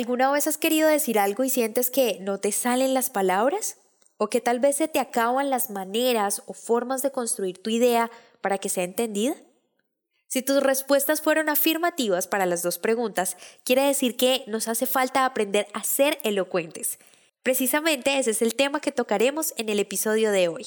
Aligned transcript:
¿Alguna 0.00 0.30
vez 0.30 0.46
has 0.46 0.56
querido 0.56 0.88
decir 0.88 1.18
algo 1.18 1.44
y 1.44 1.50
sientes 1.50 1.90
que 1.90 2.16
no 2.22 2.40
te 2.40 2.52
salen 2.52 2.94
las 2.94 3.10
palabras? 3.10 3.76
¿O 4.16 4.28
que 4.28 4.40
tal 4.40 4.58
vez 4.58 4.76
se 4.76 4.88
te 4.88 4.98
acaban 4.98 5.50
las 5.50 5.68
maneras 5.68 6.42
o 6.46 6.54
formas 6.54 7.02
de 7.02 7.12
construir 7.12 7.62
tu 7.62 7.68
idea 7.68 8.10
para 8.40 8.56
que 8.56 8.70
sea 8.70 8.84
entendida? 8.84 9.34
Si 10.26 10.40
tus 10.40 10.62
respuestas 10.62 11.20
fueron 11.20 11.50
afirmativas 11.50 12.26
para 12.26 12.46
las 12.46 12.62
dos 12.62 12.78
preguntas, 12.78 13.36
quiere 13.62 13.82
decir 13.82 14.16
que 14.16 14.42
nos 14.46 14.68
hace 14.68 14.86
falta 14.86 15.26
aprender 15.26 15.66
a 15.74 15.84
ser 15.84 16.18
elocuentes. 16.22 16.98
Precisamente 17.42 18.18
ese 18.18 18.30
es 18.30 18.40
el 18.40 18.54
tema 18.54 18.80
que 18.80 18.92
tocaremos 18.92 19.52
en 19.58 19.68
el 19.68 19.80
episodio 19.80 20.30
de 20.30 20.48
hoy. 20.48 20.66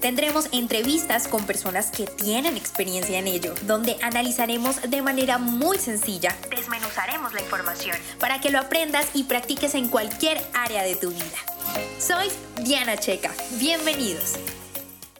Tendremos 0.00 0.48
entrevistas 0.52 1.26
con 1.26 1.46
personas 1.46 1.90
que 1.90 2.04
tienen 2.04 2.56
experiencia 2.56 3.18
en 3.18 3.26
ello, 3.26 3.54
donde 3.62 3.96
analizaremos 4.02 4.90
de 4.90 5.00
manera 5.00 5.38
muy 5.38 5.78
sencilla, 5.78 6.36
desmenuzaremos 6.50 7.32
la 7.32 7.40
información 7.40 7.96
para 8.20 8.40
que 8.40 8.50
lo 8.50 8.58
aprendas 8.58 9.08
y 9.14 9.24
practiques 9.24 9.74
en 9.74 9.88
cualquier 9.88 10.38
área 10.52 10.82
de 10.82 10.96
tu 10.96 11.10
vida. 11.10 11.38
Soy 11.98 12.28
Diana 12.62 12.98
Checa, 12.98 13.32
bienvenidos. 13.58 14.34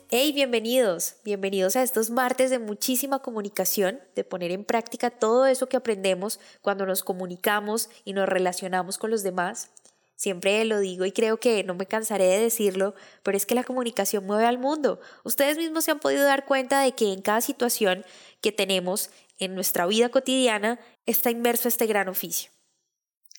Hey, 0.08 0.32
bienvenidos, 0.32 1.16
bienvenidos 1.24 1.74
a 1.74 1.82
estos 1.82 2.10
martes 2.10 2.50
de 2.50 2.58
muchísima 2.58 3.20
comunicación, 3.20 3.98
de 4.14 4.24
poner 4.24 4.52
en 4.52 4.64
práctica 4.64 5.10
todo 5.10 5.46
eso 5.46 5.68
que 5.68 5.76
aprendemos 5.76 6.38
cuando 6.60 6.86
nos 6.86 7.02
comunicamos 7.02 7.88
y 8.04 8.12
nos 8.12 8.28
relacionamos 8.28 8.98
con 8.98 9.10
los 9.10 9.22
demás. 9.22 9.70
Siempre 10.16 10.64
lo 10.64 10.80
digo 10.80 11.04
y 11.04 11.12
creo 11.12 11.38
que 11.38 11.62
no 11.62 11.74
me 11.74 11.86
cansaré 11.86 12.24
de 12.24 12.40
decirlo, 12.40 12.94
pero 13.22 13.36
es 13.36 13.44
que 13.44 13.54
la 13.54 13.64
comunicación 13.64 14.24
mueve 14.24 14.46
al 14.46 14.58
mundo. 14.58 14.98
Ustedes 15.24 15.58
mismos 15.58 15.84
se 15.84 15.90
han 15.90 16.00
podido 16.00 16.24
dar 16.24 16.46
cuenta 16.46 16.80
de 16.80 16.92
que 16.92 17.12
en 17.12 17.20
cada 17.20 17.42
situación 17.42 18.04
que 18.40 18.50
tenemos 18.50 19.10
en 19.38 19.54
nuestra 19.54 19.86
vida 19.86 20.08
cotidiana 20.08 20.80
está 21.04 21.30
inmerso 21.30 21.68
este 21.68 21.86
gran 21.86 22.08
oficio. 22.08 22.50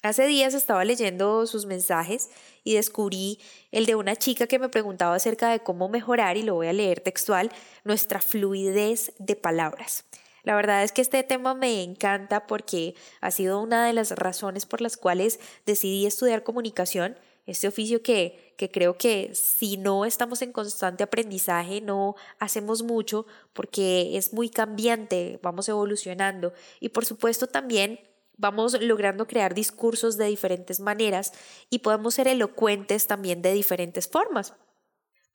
Hace 0.04 0.28
días 0.28 0.54
estaba 0.54 0.86
leyendo 0.86 1.48
sus 1.48 1.66
mensajes 1.66 2.30
y 2.64 2.76
descubrí 2.76 3.40
el 3.72 3.88
de 3.88 3.96
una 3.96 4.16
chica 4.16 4.46
que 4.46 4.60
me 4.60 4.70
preguntaba 4.70 5.16
acerca 5.16 5.50
de 5.50 5.60
cómo 5.60 5.90
mejorar, 5.90 6.38
y 6.38 6.44
lo 6.44 6.54
voy 6.54 6.68
a 6.68 6.74
leer 6.74 7.00
textual, 7.00 7.52
nuestra 7.84 8.22
fluidez 8.22 9.14
de 9.18 9.36
palabras. 9.36 10.06
La 10.48 10.56
verdad 10.56 10.82
es 10.86 10.94
que 10.94 11.02
este 11.02 11.22
tema 11.24 11.56
me 11.56 11.84
encanta 11.84 12.48
porque 12.48 12.96
ha 13.20 13.32
sido 13.32 13.62
una 13.62 13.86
de 13.86 13.92
las 13.92 14.12
razones 14.12 14.66
por 14.66 14.80
las 14.80 14.96
cuales 14.96 15.42
decidí 15.66 16.06
estudiar 16.06 16.44
comunicación, 16.44 17.18
este 17.46 17.68
oficio 17.68 18.02
que, 18.02 18.54
que 18.56 18.72
creo 18.72 18.98
que 18.98 19.36
si 19.36 19.76
no 19.76 20.06
estamos 20.06 20.42
en 20.42 20.54
constante 20.54 21.04
aprendizaje 21.04 21.82
no 21.82 22.16
hacemos 22.40 22.82
mucho 22.82 23.26
porque 23.52 24.16
es 24.16 24.32
muy 24.32 24.50
cambiante, 24.50 25.38
vamos 25.44 25.68
evolucionando. 25.68 26.54
Y 26.80 26.90
por 26.90 27.04
supuesto 27.04 27.48
también 27.48 28.00
vamos 28.38 28.82
logrando 28.82 29.28
crear 29.28 29.54
discursos 29.54 30.16
de 30.16 30.28
diferentes 30.28 30.80
maneras 30.80 31.34
y 31.70 31.80
podemos 31.80 32.14
ser 32.14 32.30
elocuentes 32.30 33.06
también 33.06 33.42
de 33.42 33.52
diferentes 33.52 34.08
formas 34.08 34.54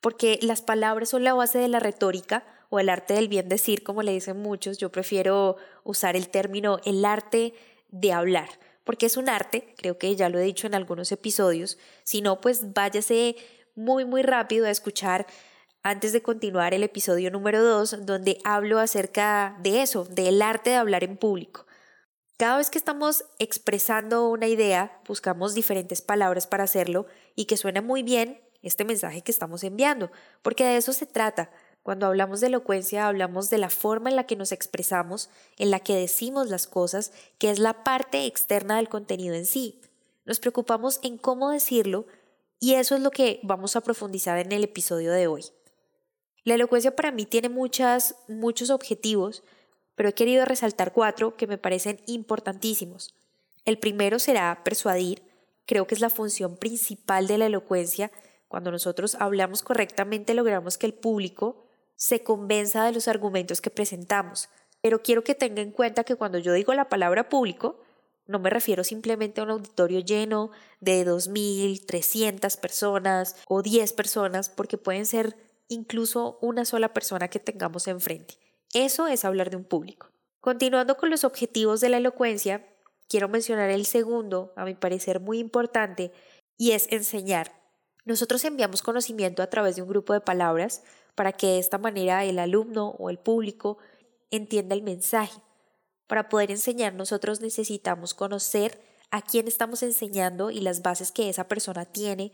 porque 0.01 0.37
las 0.41 0.61
palabras 0.61 1.09
son 1.09 1.23
la 1.23 1.33
base 1.33 1.59
de 1.59 1.69
la 1.69 1.79
retórica 1.79 2.43
o 2.73 2.79
el 2.79 2.89
arte 2.89 3.13
del 3.13 3.27
bien 3.27 3.49
decir, 3.49 3.83
como 3.83 4.01
le 4.01 4.13
dicen 4.13 4.41
muchos. 4.41 4.79
Yo 4.79 4.91
prefiero 4.91 5.57
usar 5.83 6.15
el 6.15 6.29
término 6.29 6.79
el 6.85 7.05
arte 7.05 7.53
de 7.89 8.11
hablar, 8.11 8.49
porque 8.83 9.05
es 9.05 9.15
un 9.15 9.29
arte, 9.29 9.75
creo 9.77 9.99
que 9.99 10.15
ya 10.15 10.27
lo 10.27 10.39
he 10.39 10.43
dicho 10.43 10.65
en 10.65 10.73
algunos 10.73 11.11
episodios. 11.11 11.77
Si 12.03 12.21
no, 12.21 12.41
pues 12.41 12.73
váyase 12.73 13.35
muy, 13.75 14.05
muy 14.05 14.23
rápido 14.23 14.65
a 14.65 14.71
escuchar 14.71 15.27
antes 15.83 16.13
de 16.13 16.23
continuar 16.23 16.73
el 16.73 16.81
episodio 16.81 17.29
número 17.29 17.63
2, 17.63 18.07
donde 18.07 18.39
hablo 18.43 18.79
acerca 18.79 19.55
de 19.61 19.83
eso, 19.83 20.05
del 20.05 20.41
arte 20.41 20.71
de 20.71 20.77
hablar 20.77 21.03
en 21.03 21.15
público. 21.15 21.67
Cada 22.37 22.57
vez 22.57 22.71
que 22.71 22.79
estamos 22.79 23.23
expresando 23.37 24.27
una 24.29 24.47
idea, 24.47 24.99
buscamos 25.07 25.53
diferentes 25.53 26.01
palabras 26.01 26.47
para 26.47 26.63
hacerlo 26.63 27.05
y 27.35 27.45
que 27.45 27.55
suena 27.55 27.83
muy 27.83 28.01
bien 28.01 28.41
este 28.63 28.83
mensaje 28.83 29.21
que 29.21 29.31
estamos 29.31 29.63
enviando, 29.63 30.09
porque 30.41 30.63
de 30.63 30.77
eso 30.77 30.91
se 30.91 31.05
trata. 31.05 31.51
Cuando 31.83 32.07
hablamos 32.07 32.39
de 32.39 32.47
elocuencia 32.47 33.07
hablamos 33.07 33.49
de 33.49 33.57
la 33.57 33.69
forma 33.69 34.09
en 34.09 34.15
la 34.15 34.25
que 34.25 34.37
nos 34.37 34.53
expresamos, 34.53 35.29
en 35.57 35.69
la 35.69 35.81
que 35.81 35.93
decimos 35.93 36.49
las 36.49 36.65
cosas, 36.65 37.11
que 37.37 37.51
es 37.51 37.59
la 37.59 37.83
parte 37.83 38.25
externa 38.25 38.77
del 38.77 38.87
contenido 38.87 39.35
en 39.35 39.45
sí. 39.45 39.81
Nos 40.25 40.39
preocupamos 40.39 41.01
en 41.03 41.17
cómo 41.17 41.49
decirlo 41.49 42.05
y 42.61 42.75
eso 42.75 42.95
es 42.95 43.01
lo 43.01 43.11
que 43.11 43.41
vamos 43.43 43.75
a 43.75 43.81
profundizar 43.81 44.39
en 44.39 44.53
el 44.53 44.63
episodio 44.63 45.11
de 45.11 45.27
hoy. 45.27 45.43
La 46.45 46.55
elocuencia 46.55 46.95
para 46.95 47.11
mí 47.11 47.25
tiene 47.25 47.49
muchas, 47.49 48.15
muchos 48.29 48.69
objetivos, 48.69 49.43
pero 49.95 50.07
he 50.07 50.13
querido 50.13 50.45
resaltar 50.45 50.93
cuatro 50.93 51.35
que 51.35 51.47
me 51.47 51.57
parecen 51.57 52.01
importantísimos. 52.05 53.13
El 53.65 53.77
primero 53.77 54.19
será 54.19 54.63
persuadir, 54.63 55.21
creo 55.65 55.85
que 55.85 55.95
es 55.95 56.01
la 56.01 56.09
función 56.09 56.55
principal 56.55 57.27
de 57.27 57.37
la 57.37 57.47
elocuencia 57.47 58.09
cuando 58.53 58.69
nosotros 58.71 59.15
hablamos 59.15 59.63
correctamente 59.63 60.35
logramos 60.35 60.77
que 60.77 60.85
el 60.85 60.93
público 60.93 61.62
se 61.95 62.23
convenza 62.23 62.85
de 62.85 62.91
los 62.91 63.07
argumentos 63.07 63.61
que 63.61 63.69
presentamos. 63.69 64.49
Pero 64.81 65.01
quiero 65.01 65.23
que 65.23 65.35
tenga 65.35 65.61
en 65.61 65.71
cuenta 65.71 66.03
que 66.03 66.15
cuando 66.15 66.37
yo 66.37 66.53
digo 66.53 66.73
la 66.73 66.89
palabra 66.89 67.29
público, 67.29 67.79
no 68.25 68.39
me 68.39 68.49
refiero 68.49 68.83
simplemente 68.83 69.41
a 69.41 69.43
un 69.43 69.51
auditorio 69.51 69.99
lleno 69.99 70.51
de 70.79 71.05
2.000, 71.05 71.85
300 71.85 72.57
personas 72.57 73.35
o 73.47 73.61
10 73.61 73.93
personas, 73.93 74.49
porque 74.49 74.77
pueden 74.77 75.05
ser 75.05 75.35
incluso 75.67 76.37
una 76.41 76.65
sola 76.65 76.93
persona 76.93 77.27
que 77.27 77.39
tengamos 77.39 77.87
enfrente. 77.87 78.37
Eso 78.73 79.07
es 79.07 79.25
hablar 79.25 79.49
de 79.49 79.57
un 79.57 79.65
público. 79.65 80.07
Continuando 80.39 80.97
con 80.97 81.09
los 81.09 81.23
objetivos 81.23 81.79
de 81.79 81.89
la 81.89 81.97
elocuencia, 81.97 82.65
quiero 83.07 83.29
mencionar 83.29 83.69
el 83.69 83.85
segundo, 83.85 84.53
a 84.55 84.65
mi 84.65 84.73
parecer 84.73 85.19
muy 85.19 85.39
importante, 85.39 86.11
y 86.57 86.71
es 86.71 86.87
enseñar. 86.91 87.51
Nosotros 88.05 88.43
enviamos 88.43 88.81
conocimiento 88.81 89.41
a 89.43 89.47
través 89.47 89.75
de 89.75 89.81
un 89.81 89.89
grupo 89.89 90.13
de 90.13 90.21
palabras 90.21 90.83
para 91.15 91.33
que 91.33 91.47
de 91.47 91.59
esta 91.59 91.77
manera 91.77 92.23
el 92.25 92.39
alumno 92.39 92.89
o 92.99 93.09
el 93.09 93.19
público 93.19 93.77
entienda 94.31 94.75
el 94.75 94.83
mensaje. 94.83 95.39
Para 96.07 96.29
poder 96.29 96.51
enseñar 96.51 96.93
nosotros 96.93 97.41
necesitamos 97.41 98.13
conocer 98.13 98.81
a 99.11 99.21
quién 99.21 99.47
estamos 99.47 99.83
enseñando 99.83 100.49
y 100.49 100.59
las 100.59 100.81
bases 100.81 101.11
que 101.11 101.29
esa 101.29 101.47
persona 101.47 101.85
tiene 101.85 102.31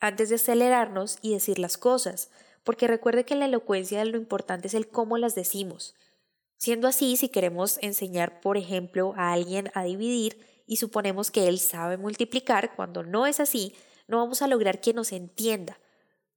antes 0.00 0.28
de 0.28 0.36
acelerarnos 0.36 1.18
y 1.22 1.32
decir 1.32 1.58
las 1.58 1.78
cosas, 1.78 2.30
porque 2.64 2.86
recuerde 2.86 3.24
que 3.24 3.34
en 3.34 3.40
la 3.40 3.46
elocuencia 3.46 4.04
lo 4.04 4.16
importante 4.16 4.68
es 4.68 4.74
el 4.74 4.88
cómo 4.88 5.16
las 5.16 5.34
decimos. 5.34 5.94
Siendo 6.56 6.88
así, 6.88 7.16
si 7.16 7.28
queremos 7.28 7.78
enseñar, 7.82 8.40
por 8.40 8.56
ejemplo, 8.56 9.14
a 9.16 9.32
alguien 9.32 9.70
a 9.74 9.84
dividir 9.84 10.44
y 10.66 10.76
suponemos 10.76 11.30
que 11.30 11.46
él 11.46 11.60
sabe 11.60 11.96
multiplicar, 11.96 12.74
cuando 12.74 13.04
no 13.04 13.26
es 13.26 13.38
así, 13.40 13.74
no 14.08 14.18
vamos 14.18 14.42
a 14.42 14.48
lograr 14.48 14.80
que 14.80 14.92
nos 14.92 15.12
entienda. 15.12 15.78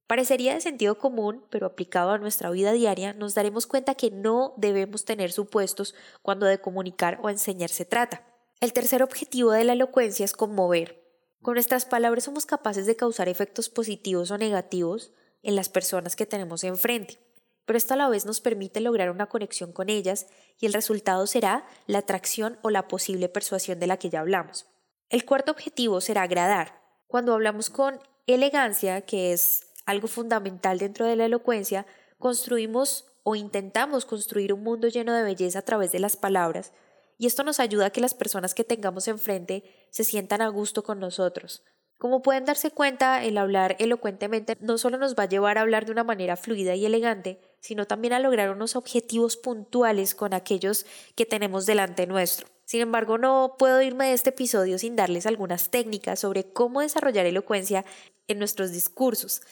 Parecería 0.06 0.54
de 0.54 0.60
sentido 0.60 0.98
común, 0.98 1.44
pero 1.50 1.66
aplicado 1.66 2.10
a 2.10 2.18
nuestra 2.18 2.50
vida 2.50 2.72
diaria, 2.72 3.14
nos 3.14 3.34
daremos 3.34 3.66
cuenta 3.66 3.94
que 3.94 4.10
no 4.10 4.54
debemos 4.56 5.04
tener 5.04 5.32
supuestos 5.32 5.94
cuando 6.22 6.46
de 6.46 6.60
comunicar 6.60 7.18
o 7.22 7.30
enseñar 7.30 7.70
se 7.70 7.84
trata. 7.84 8.26
El 8.60 8.72
tercer 8.72 9.02
objetivo 9.02 9.52
de 9.52 9.64
la 9.64 9.72
elocuencia 9.72 10.24
es 10.24 10.34
conmover. 10.34 11.02
Con 11.40 11.54
nuestras 11.54 11.86
palabras 11.86 12.24
somos 12.24 12.46
capaces 12.46 12.86
de 12.86 12.94
causar 12.94 13.28
efectos 13.28 13.68
positivos 13.68 14.30
o 14.30 14.38
negativos 14.38 15.12
en 15.42 15.56
las 15.56 15.68
personas 15.68 16.14
que 16.14 16.26
tenemos 16.26 16.62
enfrente, 16.62 17.18
pero 17.64 17.76
esto 17.76 17.94
a 17.94 17.96
la 17.96 18.08
vez 18.08 18.26
nos 18.26 18.40
permite 18.40 18.80
lograr 18.80 19.10
una 19.10 19.28
conexión 19.28 19.72
con 19.72 19.88
ellas 19.88 20.26
y 20.60 20.66
el 20.66 20.72
resultado 20.72 21.26
será 21.26 21.66
la 21.86 21.98
atracción 21.98 22.58
o 22.62 22.70
la 22.70 22.88
posible 22.88 23.28
persuasión 23.28 23.80
de 23.80 23.86
la 23.86 23.96
que 23.96 24.10
ya 24.10 24.20
hablamos. 24.20 24.66
El 25.08 25.24
cuarto 25.24 25.52
objetivo 25.52 26.00
será 26.00 26.22
agradar. 26.22 26.80
Cuando 27.06 27.34
hablamos 27.34 27.70
con 27.70 27.98
elegancia, 28.26 29.02
que 29.02 29.32
es 29.32 29.71
algo 29.86 30.08
fundamental 30.08 30.78
dentro 30.78 31.06
de 31.06 31.16
la 31.16 31.26
elocuencia, 31.26 31.86
construimos 32.18 33.06
o 33.22 33.36
intentamos 33.36 34.04
construir 34.04 34.52
un 34.52 34.62
mundo 34.62 34.88
lleno 34.88 35.12
de 35.12 35.22
belleza 35.22 35.60
a 35.60 35.62
través 35.62 35.92
de 35.92 35.98
las 35.98 36.16
palabras, 36.16 36.72
y 37.18 37.26
esto 37.26 37.44
nos 37.44 37.60
ayuda 37.60 37.86
a 37.86 37.90
que 37.90 38.00
las 38.00 38.14
personas 38.14 38.54
que 38.54 38.64
tengamos 38.64 39.06
enfrente 39.06 39.62
se 39.90 40.02
sientan 40.02 40.42
a 40.42 40.48
gusto 40.48 40.82
con 40.82 40.98
nosotros. 40.98 41.62
Como 42.02 42.20
pueden 42.20 42.44
darse 42.44 42.72
cuenta, 42.72 43.22
el 43.22 43.38
hablar 43.38 43.76
elocuentemente 43.78 44.56
no 44.58 44.76
solo 44.76 44.98
nos 44.98 45.14
va 45.14 45.22
a 45.22 45.28
llevar 45.28 45.56
a 45.56 45.60
hablar 45.60 45.86
de 45.86 45.92
una 45.92 46.02
manera 46.02 46.36
fluida 46.36 46.74
y 46.74 46.84
elegante, 46.84 47.40
sino 47.60 47.86
también 47.86 48.12
a 48.12 48.18
lograr 48.18 48.50
unos 48.50 48.74
objetivos 48.74 49.36
puntuales 49.36 50.16
con 50.16 50.34
aquellos 50.34 50.84
que 51.14 51.26
tenemos 51.26 51.64
delante 51.64 52.08
nuestro. 52.08 52.48
Sin 52.64 52.80
embargo, 52.80 53.18
no 53.18 53.54
puedo 53.56 53.80
irme 53.82 54.06
de 54.06 54.14
este 54.14 54.30
episodio 54.30 54.78
sin 54.78 54.96
darles 54.96 55.26
algunas 55.26 55.70
técnicas 55.70 56.18
sobre 56.18 56.52
cómo 56.52 56.80
desarrollar 56.80 57.26
elocuencia 57.26 57.84
en 58.26 58.40
nuestros 58.40 58.72
discursos. 58.72 59.42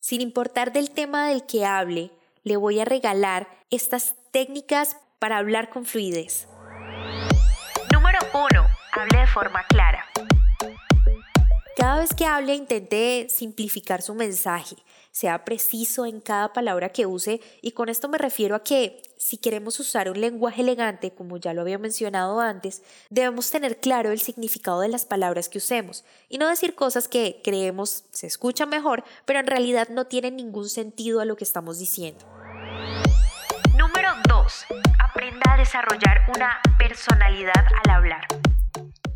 Sin 0.00 0.22
importar 0.22 0.72
del 0.72 0.90
tema 0.90 1.28
del 1.28 1.44
que 1.44 1.66
hable, 1.66 2.10
le 2.42 2.56
voy 2.56 2.80
a 2.80 2.86
regalar 2.86 3.48
estas 3.68 4.14
técnicas 4.30 4.96
para 5.18 5.36
hablar 5.36 5.68
con 5.68 5.84
fluidez. 5.84 6.48
Número 7.92 8.18
1. 8.32 8.66
Hable 8.92 9.18
de 9.18 9.26
forma 9.26 9.62
clara. 9.68 10.06
Cada 11.76 12.00
vez 12.00 12.14
que 12.14 12.24
hable 12.24 12.54
intente 12.54 13.26
simplificar 13.28 14.00
su 14.00 14.14
mensaje, 14.14 14.76
sea 15.10 15.44
preciso 15.44 16.06
en 16.06 16.20
cada 16.20 16.52
palabra 16.52 16.90
que 16.90 17.06
use 17.06 17.40
y 17.62 17.72
con 17.72 17.88
esto 17.88 18.08
me 18.08 18.18
refiero 18.18 18.54
a 18.54 18.62
que 18.62 19.02
si 19.16 19.36
queremos 19.36 19.78
usar 19.80 20.10
un 20.10 20.20
lenguaje 20.20 20.62
elegante, 20.62 21.10
como 21.12 21.36
ya 21.36 21.52
lo 21.52 21.60
había 21.60 21.78
mencionado 21.78 22.40
antes, 22.40 22.82
debemos 23.10 23.50
tener 23.50 23.78
claro 23.78 24.12
el 24.12 24.20
significado 24.20 24.80
de 24.80 24.88
las 24.88 25.04
palabras 25.04 25.48
que 25.48 25.58
usemos 25.58 26.04
y 26.28 26.38
no 26.38 26.48
decir 26.48 26.74
cosas 26.74 27.08
que 27.08 27.40
creemos 27.44 28.04
se 28.12 28.26
escuchan 28.26 28.68
mejor, 28.68 29.04
pero 29.24 29.40
en 29.40 29.46
realidad 29.46 29.88
no 29.90 30.06
tienen 30.06 30.36
ningún 30.36 30.68
sentido 30.68 31.20
a 31.20 31.24
lo 31.24 31.36
que 31.36 31.44
estamos 31.44 31.78
diciendo. 31.78 32.24
Número 33.76 34.10
2. 34.28 34.66
Aprenda 35.02 35.54
a 35.54 35.56
desarrollar 35.56 36.22
una 36.34 36.60
personalidad 36.78 37.64
al 37.84 37.90
hablar. 37.90 38.26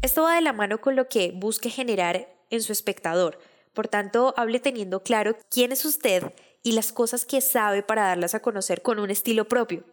Esto 0.02 0.22
va 0.22 0.34
de 0.34 0.42
la 0.42 0.52
mano 0.52 0.82
con 0.82 0.96
lo 0.96 1.08
que 1.08 1.32
busque 1.34 1.70
generar 1.70 2.28
en 2.50 2.62
su 2.62 2.72
espectador. 2.72 3.38
Por 3.74 3.88
tanto, 3.88 4.32
hable 4.36 4.60
teniendo 4.60 5.02
claro 5.02 5.36
quién 5.50 5.72
es 5.72 5.84
usted 5.84 6.32
y 6.62 6.72
las 6.72 6.92
cosas 6.92 7.26
que 7.26 7.40
sabe 7.40 7.82
para 7.82 8.04
darlas 8.04 8.34
a 8.34 8.40
conocer 8.40 8.82
con 8.82 8.98
un 8.98 9.10
estilo 9.10 9.46
propio. 9.46 9.84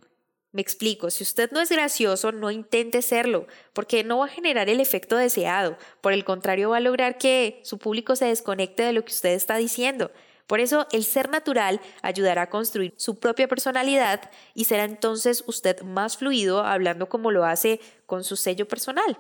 Me 0.54 0.62
explico, 0.62 1.10
si 1.10 1.24
usted 1.24 1.50
no 1.52 1.62
es 1.62 1.70
gracioso, 1.70 2.32
no 2.32 2.52
intente 2.52 3.02
serlo, 3.02 3.48
porque 3.74 4.04
no 4.04 4.20
va 4.20 4.26
a 4.26 4.30
generar 4.30 4.70
el 4.70 4.80
efecto 4.80 5.16
deseado. 5.18 5.78
Por 6.02 6.14
el 6.14 6.26
contrario, 6.26 6.70
va 6.70 6.78
a 6.78 6.82
lograr 6.82 7.18
que 7.18 7.62
su 7.64 7.78
público 7.78 8.16
se 8.16 8.26
desconecte 8.26 8.84
de 8.84 8.94
lo 8.94 9.04
que 9.04 9.14
usted 9.14 9.30
está 9.30 9.56
diciendo. 9.58 10.12
Por 10.48 10.60
eso, 10.60 10.88
el 10.92 11.06
ser 11.06 11.30
natural 11.30 11.80
ayudará 12.02 12.44
a 12.44 12.50
construir 12.50 12.94
su 12.98 13.18
propia 13.18 13.48
personalidad 13.48 14.30
y 14.54 14.66
será 14.66 14.84
entonces 14.84 15.44
usted 15.48 15.82
más 15.84 16.18
fluido 16.18 16.66
hablando 16.66 17.08
como 17.08 17.32
lo 17.32 17.46
hace 17.46 17.80
con 18.06 18.26
su 18.26 18.36
sello 18.36 18.68
personal. 18.68 19.18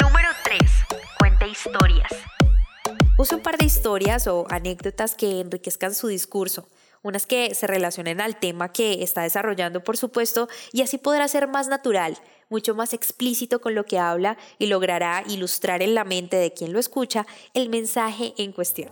Número 0.00 0.28
3 0.42 0.60
historias. 1.50 2.39
Use 3.20 3.34
un 3.34 3.42
par 3.42 3.58
de 3.58 3.66
historias 3.66 4.26
o 4.28 4.46
anécdotas 4.48 5.14
que 5.14 5.40
enriquezcan 5.40 5.94
su 5.94 6.06
discurso, 6.06 6.66
unas 7.02 7.26
que 7.26 7.54
se 7.54 7.66
relacionen 7.66 8.18
al 8.18 8.40
tema 8.40 8.72
que 8.72 9.02
está 9.02 9.20
desarrollando, 9.20 9.84
por 9.84 9.98
supuesto, 9.98 10.48
y 10.72 10.80
así 10.80 10.96
podrá 10.96 11.28
ser 11.28 11.46
más 11.46 11.68
natural, 11.68 12.16
mucho 12.48 12.74
más 12.74 12.94
explícito 12.94 13.60
con 13.60 13.74
lo 13.74 13.84
que 13.84 13.98
habla 13.98 14.38
y 14.58 14.68
logrará 14.68 15.22
ilustrar 15.28 15.82
en 15.82 15.94
la 15.94 16.04
mente 16.04 16.38
de 16.38 16.54
quien 16.54 16.72
lo 16.72 16.78
escucha 16.78 17.26
el 17.52 17.68
mensaje 17.68 18.32
en 18.38 18.52
cuestión. 18.52 18.90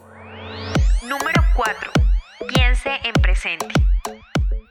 Número 1.04 1.42
4. 1.56 1.90
Piense 2.52 2.90
en 3.04 3.14
presente. 3.14 3.66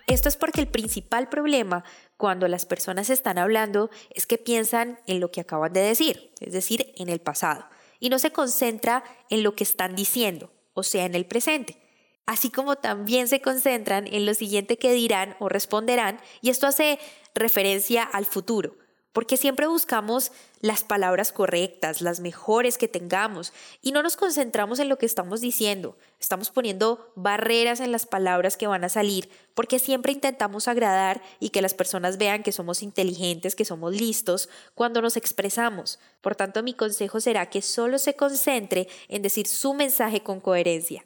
Esto 0.05 0.29
es 0.29 0.37
porque 0.37 0.61
el 0.61 0.67
principal 0.67 1.29
problema 1.29 1.83
cuando 2.15 2.47
las 2.47 2.67
personas 2.67 3.09
están 3.09 3.39
hablando 3.39 3.89
es 4.11 4.27
que 4.27 4.37
piensan 4.37 4.99
en 5.07 5.19
lo 5.19 5.31
que 5.31 5.41
acaban 5.41 5.73
de 5.73 5.81
decir, 5.81 6.31
es 6.41 6.53
decir, 6.53 6.93
en 6.97 7.09
el 7.09 7.21
pasado, 7.21 7.65
y 7.99 8.09
no 8.09 8.19
se 8.19 8.31
concentra 8.31 9.03
en 9.29 9.43
lo 9.43 9.55
que 9.55 9.63
están 9.63 9.95
diciendo, 9.95 10.51
o 10.73 10.83
sea, 10.83 11.05
en 11.05 11.15
el 11.15 11.25
presente. 11.25 11.77
Así 12.25 12.49
como 12.49 12.75
también 12.75 13.27
se 13.27 13.41
concentran 13.41 14.07
en 14.07 14.25
lo 14.25 14.33
siguiente 14.33 14.77
que 14.77 14.91
dirán 14.91 15.35
o 15.39 15.49
responderán, 15.49 16.19
y 16.41 16.49
esto 16.49 16.67
hace 16.67 16.99
referencia 17.33 18.03
al 18.03 18.25
futuro 18.25 18.75
porque 19.17 19.35
siempre 19.35 19.65
buscamos 19.65 20.31
las 20.61 20.83
palabras 20.83 21.31
correctas, 21.31 22.01
las 22.03 22.19
mejores 22.19 22.77
que 22.77 22.87
tengamos, 22.87 23.51
y 23.81 23.91
no 23.91 24.03
nos 24.03 24.15
concentramos 24.15 24.77
en 24.77 24.89
lo 24.89 24.99
que 24.99 25.07
estamos 25.07 25.41
diciendo. 25.41 25.97
Estamos 26.19 26.51
poniendo 26.51 27.11
barreras 27.15 27.79
en 27.79 27.91
las 27.91 28.05
palabras 28.05 28.57
que 28.57 28.67
van 28.67 28.83
a 28.83 28.89
salir, 28.89 29.27
porque 29.55 29.79
siempre 29.79 30.11
intentamos 30.11 30.67
agradar 30.67 31.23
y 31.39 31.49
que 31.49 31.63
las 31.63 31.73
personas 31.73 32.19
vean 32.19 32.43
que 32.43 32.51
somos 32.51 32.83
inteligentes, 32.83 33.55
que 33.55 33.65
somos 33.65 33.91
listos 33.95 34.49
cuando 34.75 35.01
nos 35.01 35.17
expresamos. 35.17 35.97
Por 36.21 36.35
tanto, 36.35 36.61
mi 36.61 36.75
consejo 36.75 37.19
será 37.19 37.49
que 37.49 37.63
solo 37.63 37.97
se 37.97 38.15
concentre 38.15 38.87
en 39.07 39.23
decir 39.23 39.47
su 39.47 39.73
mensaje 39.73 40.21
con 40.21 40.39
coherencia. 40.39 41.03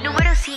Número 0.00 0.30
5. 0.32 0.55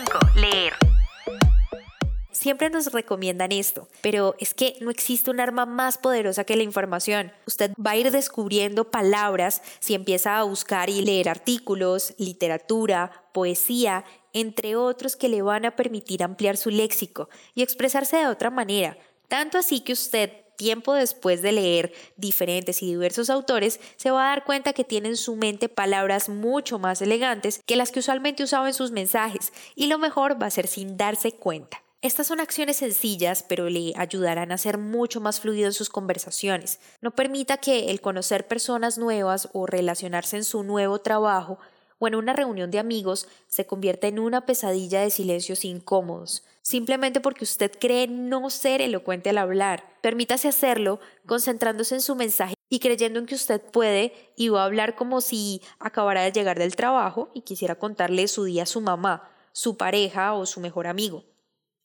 Siempre 2.40 2.70
nos 2.70 2.94
recomiendan 2.94 3.52
esto, 3.52 3.90
pero 4.00 4.34
es 4.40 4.54
que 4.54 4.78
no 4.80 4.92
existe 4.92 5.30
un 5.30 5.42
arma 5.42 5.66
más 5.66 5.98
poderosa 5.98 6.46
que 6.46 6.56
la 6.56 6.64
información. 6.64 7.34
Usted 7.46 7.74
va 7.86 7.92
a 7.92 7.98
ir 7.98 8.12
descubriendo 8.12 8.90
palabras 8.90 9.62
si 9.82 9.94
empieza 9.94 10.40
a 10.40 10.44
buscar 10.44 10.90
y 10.90 11.02
leer 11.02 11.28
artículos, 11.28 12.14
literatura, 12.18 13.26
poesía, 13.34 14.06
entre 14.32 14.78
otros 14.78 15.18
que 15.18 15.28
le 15.28 15.42
van 15.42 15.66
a 15.66 15.76
permitir 15.76 16.24
ampliar 16.24 16.56
su 16.56 16.70
léxico 16.70 17.28
y 17.56 17.62
expresarse 17.62 18.16
de 18.16 18.28
otra 18.28 18.50
manera. 18.50 18.98
Tanto 19.28 19.58
así 19.58 19.82
que 19.82 19.92
usted 19.92 20.32
tiempo 20.56 20.94
después 20.94 21.42
de 21.42 21.52
leer 21.52 21.92
diferentes 22.16 22.82
y 22.82 22.86
diversos 22.86 23.30
autores, 23.30 23.82
se 23.98 24.12
va 24.12 24.24
a 24.24 24.30
dar 24.30 24.46
cuenta 24.46 24.72
que 24.72 24.86
tiene 24.86 25.10
en 25.10 25.18
su 25.18 25.36
mente 25.36 25.68
palabras 25.68 26.30
mucho 26.30 26.80
más 26.80 27.02
elegantes 27.02 27.60
que 27.66 27.76
las 27.76 27.92
que 27.92 28.00
usualmente 28.00 28.44
usaba 28.44 28.70
en 28.70 28.74
sus 28.74 28.92
mensajes, 28.92 29.52
y 29.76 29.88
lo 29.88 29.98
mejor 29.98 30.42
va 30.42 30.48
a 30.48 30.52
ser 30.52 30.68
sin 30.68 30.96
darse 30.96 31.34
cuenta. 31.34 31.84
Estas 32.02 32.28
son 32.28 32.40
acciones 32.40 32.78
sencillas, 32.78 33.44
pero 33.44 33.70
le 33.70 33.92
ayudarán 33.98 34.54
a 34.54 34.58
ser 34.58 34.78
mucho 34.78 35.20
más 35.20 35.42
fluido 35.42 35.68
en 35.68 35.74
sus 35.74 35.90
conversaciones. 35.90 36.80
No 37.02 37.12
permita 37.12 37.58
que 37.58 37.92
el 37.92 38.00
conocer 38.00 38.48
personas 38.48 38.98
nuevas 38.98 39.50
o 39.52 39.66
relacionarse 39.66 40.38
en 40.38 40.46
su 40.46 40.64
nuevo 40.64 41.00
trabajo 41.00 41.60
o 41.98 42.08
en 42.08 42.16
una 42.16 42.32
reunión 42.32 42.72
de 42.72 42.80
amigos 42.80 43.28
se 43.48 43.68
convierta 43.68 44.08
en 44.08 44.20
una 44.20 44.46
pesadilla 44.46 45.02
de 45.02 45.10
silencios 45.10 45.66
incómodos, 45.66 46.46
simplemente 46.62 47.20
porque 47.20 47.44
usted 47.44 47.70
cree 47.78 48.08
no 48.08 48.50
ser 48.50 48.82
elocuente 48.82 49.32
al 49.32 49.38
hablar. 49.38 49.84
Permítase 50.00 50.48
hacerlo 50.48 51.02
concentrándose 51.26 51.96
en 51.96 52.02
su 52.02 52.16
mensaje 52.16 52.56
y 52.70 52.80
creyendo 52.80 53.20
en 53.20 53.26
que 53.26 53.36
usted 53.36 53.60
puede 53.60 54.14
y 54.38 54.48
va 54.48 54.62
a 54.62 54.66
hablar 54.68 54.96
como 54.96 55.20
si 55.20 55.62
acabara 55.80 56.22
de 56.22 56.32
llegar 56.32 56.58
del 56.60 56.78
trabajo 56.78 57.30
y 57.34 57.42
quisiera 57.42 57.76
contarle 57.76 58.30
su 58.30 58.46
día 58.46 58.64
a 58.64 58.68
su 58.68 58.80
mamá, 58.80 59.30
su 59.52 59.76
pareja 59.76 60.32
o 60.32 60.46
su 60.46 60.62
mejor 60.62 60.88
amigo. 60.88 61.26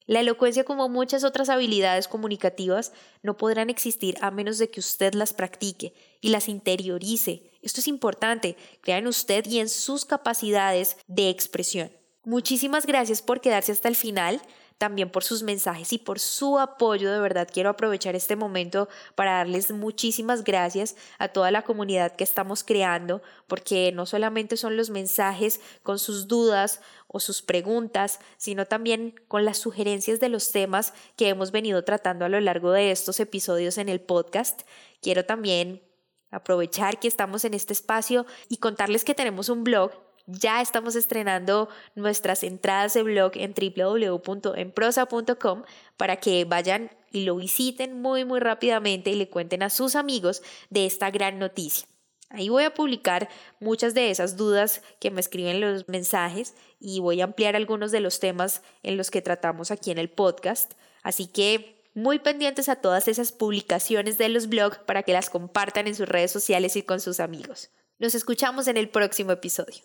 La 0.06 0.21
elocuencia, 0.21 0.65
como 0.65 0.89
muchas 0.89 1.25
otras 1.25 1.49
habilidades 1.49 2.09
comunicativas, 2.09 2.93
no 3.23 3.39
podrán 3.39 3.71
existir 3.71 4.17
a 4.21 4.31
menos 4.31 4.59
de 4.59 4.71
que 4.71 4.81
usted 4.81 5.15
las 5.15 5.33
practique 5.33 5.95
y 6.21 6.29
las 6.29 6.49
interiorice. 6.49 7.51
Esto 7.62 7.81
es 7.81 7.89
importante, 7.89 8.56
crea 8.83 8.99
en 8.99 9.06
usted 9.06 9.47
y 9.47 9.61
en 9.61 9.71
sus 9.71 10.05
capacidades 10.05 10.99
de 11.06 11.31
expresión. 11.31 11.91
Muchísimas 12.25 12.85
gracias 12.85 13.23
por 13.23 13.41
quedarse 13.41 13.73
hasta 13.73 13.89
el 13.89 13.97
final 13.97 14.41
también 14.79 15.11
por 15.11 15.25
sus 15.25 15.43
mensajes 15.43 15.93
y 15.93 15.99
por 15.99 16.19
su 16.19 16.59
apoyo. 16.59 17.11
De 17.13 17.21
verdad 17.21 17.49
quiero 17.51 17.71
aprovechar 17.71 18.17
este 18.17 18.37
momento 18.37 18.89
para 19.15 19.39
darles 19.39 19.71
muchísimas 19.71 20.45
gracias 20.45 20.97
a 21.19 21.29
toda 21.29 21.51
la 21.51 21.63
comunidad 21.63 22.17
que 22.17 22.25
estamos 22.25 22.65
creando, 22.65 23.23
porque 23.47 23.93
no 23.93 24.07
solamente 24.07 24.57
son 24.57 24.77
los 24.77 24.91
mensajes 24.91 25.61
con 25.83 25.99
sus 25.99 26.29
dudas 26.29 26.81
o 27.07 27.21
sus 27.21 27.43
preguntas, 27.43 28.21
sino 28.37 28.67
también 28.67 29.15
con 29.29 29.45
las 29.45 29.59
sugerencias 29.59 30.21
de 30.21 30.29
los 30.29 30.51
temas 30.51 30.93
que 31.17 31.29
hemos 31.29 31.53
venido 31.53 31.85
tratando 31.85 32.25
a 32.25 32.29
lo 32.29 32.41
largo 32.41 32.73
de 32.73 32.91
estos 32.91 33.21
episodios 33.21 33.79
en 33.79 33.89
el 33.89 34.01
podcast. 34.01 34.63
Quiero 35.01 35.25
también 35.25 35.83
aprovechar 36.31 36.99
que 36.99 37.09
estamos 37.09 37.45
en 37.45 37.55
este 37.55 37.73
espacio 37.73 38.27
y 38.49 38.57
contarles 38.57 39.05
que 39.05 39.15
tenemos 39.15 39.49
un 39.49 39.63
blog 39.63 40.04
ya 40.27 40.61
estamos 40.61 40.97
estrenando 40.97 41.69
nuestras 41.95 42.43
entradas 42.43 42.95
de 42.95 43.03
blog 43.03 43.33
en 43.35 43.55
www.enprosa.com 43.55 45.63
para 45.97 46.17
que 46.17 46.45
vayan 46.45 46.91
y 47.11 47.25
lo 47.25 47.37
visiten 47.37 48.01
muy 48.01 48.25
muy 48.25 48.41
rápidamente 48.41 49.11
y 49.11 49.15
le 49.15 49.29
cuenten 49.29 49.63
a 49.63 49.71
sus 49.71 49.95
amigos 49.95 50.43
de 50.71 50.87
esta 50.87 51.11
gran 51.11 51.39
noticia. 51.39 51.87
Ahí 52.31 52.49
voy 52.49 52.65
a 52.65 52.75
publicar 52.75 53.29
muchas 53.61 53.95
de 53.95 54.11
esas 54.11 54.37
dudas 54.37 54.83
que 54.99 55.13
me 55.13 55.21
escriben 55.21 55.61
los 55.61 55.89
mensajes 55.89 56.55
y 56.81 56.99
voy 56.99 57.21
a 57.21 57.25
ampliar 57.25 57.55
algunos 57.55 57.93
de 57.93 58.01
los 58.01 58.19
temas 58.19 58.63
en 58.83 58.97
los 58.97 59.13
que 59.13 59.23
tratamos 59.23 59.71
aquí 59.71 59.93
en 59.93 59.99
el 59.99 60.11
podcast. 60.11 60.73
Así 61.05 61.29
que 61.29 61.85
muy 61.95 62.19
pendientes 62.19 62.69
a 62.69 62.77
todas 62.77 63.07
esas 63.07 63.31
publicaciones 63.31 64.19
de 64.19 64.31
los 64.31 64.49
blogs 64.49 64.79
para 64.79 65.05
que 65.05 65.13
las 65.13 65.31
compartan 65.31 65.87
en 65.87 65.95
sus 65.95 66.09
redes 66.09 66.33
sociales 66.33 66.75
y 66.75 66.83
con 66.83 66.99
sus 66.99 67.21
amigos. 67.21 67.71
Nos 68.01 68.17
escuchamos 68.17 68.67
en 68.67 68.79
el 68.79 68.89
próximo 68.89 69.31
episodio. 69.31 69.85